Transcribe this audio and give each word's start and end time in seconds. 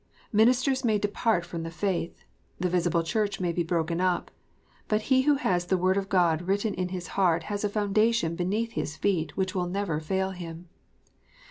Ministers 0.33 0.83
may 0.83 0.97
depart 0.97 1.45
from 1.45 1.61
the 1.61 1.69
faith. 1.69 2.23
The 2.59 2.71
visible 2.71 3.03
Church 3.03 3.39
may 3.39 3.51
be 3.51 3.61
broken 3.61 4.01
up. 4.01 4.31
But 4.87 5.01
he 5.13 5.21
who 5.29 5.35
has 5.35 5.67
the 5.67 5.77
Word 5.77 5.95
of 5.95 6.09
God 6.09 6.47
written 6.47 6.73
in 6.73 6.89
his 6.89 7.09
heart 7.09 7.43
has 7.53 7.63
a 7.63 7.69
foundation 7.69 8.35
beneath 8.35 8.71
his 8.71 8.97
feet 8.97 9.37
which 9.37 9.53
will 9.53 9.67
never 9.67 9.99
fail 9.99 10.31
him. 10.31 10.69